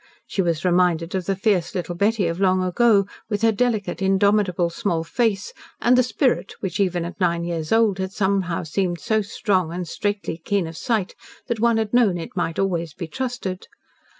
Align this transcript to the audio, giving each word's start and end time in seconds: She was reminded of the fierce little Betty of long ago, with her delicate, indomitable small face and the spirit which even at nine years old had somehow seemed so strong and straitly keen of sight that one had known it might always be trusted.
She 0.25 0.41
was 0.41 0.65
reminded 0.65 1.13
of 1.13 1.27
the 1.27 1.35
fierce 1.35 1.75
little 1.75 1.93
Betty 1.93 2.25
of 2.25 2.39
long 2.41 2.63
ago, 2.63 3.05
with 3.29 3.43
her 3.43 3.51
delicate, 3.51 4.01
indomitable 4.01 4.71
small 4.71 5.03
face 5.03 5.53
and 5.79 5.95
the 5.95 6.01
spirit 6.01 6.53
which 6.59 6.79
even 6.79 7.05
at 7.05 7.19
nine 7.19 7.43
years 7.43 7.71
old 7.71 7.99
had 7.99 8.11
somehow 8.11 8.63
seemed 8.63 8.99
so 8.99 9.21
strong 9.21 9.71
and 9.71 9.87
straitly 9.87 10.39
keen 10.43 10.65
of 10.65 10.75
sight 10.75 11.13
that 11.45 11.59
one 11.59 11.77
had 11.77 11.93
known 11.93 12.17
it 12.17 12.35
might 12.35 12.57
always 12.57 12.95
be 12.95 13.05
trusted. 13.07 13.67